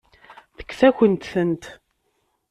[0.55, 1.63] Tekkes-akent-tent.